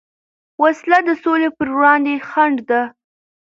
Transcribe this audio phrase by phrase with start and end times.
[0.61, 2.81] وسله د سولې پروړاندې خنډ ده